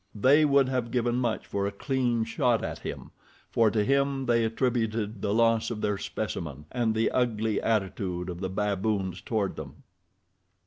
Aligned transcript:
They 0.15 0.45
would 0.45 0.67
have 0.67 0.89
given 0.89 1.17
much 1.17 1.45
for 1.45 1.67
a 1.67 1.71
clean 1.71 2.23
shot 2.23 2.63
at 2.63 2.79
him, 2.79 3.11
for 3.51 3.69
to 3.69 3.85
him 3.85 4.25
they 4.25 4.43
attributed 4.43 5.21
the 5.21 5.31
loss 5.31 5.69
of 5.69 5.81
their 5.81 5.99
specimen 5.99 6.65
and 6.71 6.95
the 6.95 7.11
ugly 7.11 7.61
attitude 7.61 8.27
of 8.27 8.39
the 8.39 8.49
baboons 8.49 9.21
toward 9.21 9.57
them. 9.57 9.83